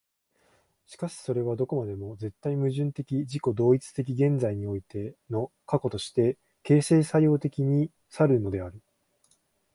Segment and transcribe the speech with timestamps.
[0.87, 8.81] しかしそれはどこまでも絶対矛盾的自己同一的現在においての過去として、形成作用的に然るのである。